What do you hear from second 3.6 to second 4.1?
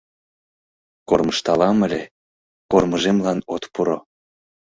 пуро